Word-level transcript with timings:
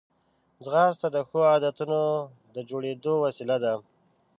ځغاسته 0.63 1.07
د 1.11 1.17
ښو 1.27 1.39
عادتونو 1.51 1.99
د 2.53 2.55
جوړېدو 2.69 3.13
وسیله 3.25 3.57
ده 3.63 3.73